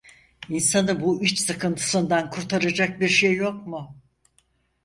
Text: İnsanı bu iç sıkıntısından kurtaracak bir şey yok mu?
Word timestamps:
İnsanı 0.49 1.01
bu 1.01 1.23
iç 1.23 1.39
sıkıntısından 1.39 2.29
kurtaracak 2.29 2.99
bir 3.01 3.09
şey 3.09 3.35
yok 3.35 3.67
mu? 3.67 3.97